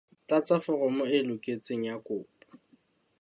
[0.27, 2.35] Tlatsa foromo e loketseng ya kopo.